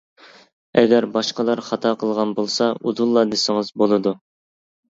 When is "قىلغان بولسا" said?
2.05-2.71